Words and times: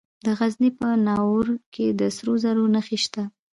د 0.25 0.27
غزني 0.39 0.69
په 0.79 0.87
ناوور 1.07 1.47
کې 1.73 1.85
د 1.99 2.01
سرو 2.15 2.33
زرو 2.43 2.63
نښې 2.75 2.97
شته. 3.03 3.23